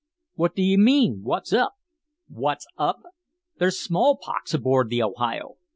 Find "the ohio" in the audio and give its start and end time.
4.89-5.57